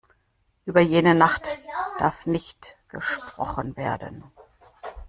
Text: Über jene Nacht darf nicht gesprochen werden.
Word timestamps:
Über 0.65 0.81
jene 0.81 1.13
Nacht 1.13 1.59
darf 1.99 2.25
nicht 2.25 2.75
gesprochen 2.87 3.77
werden. 3.77 4.23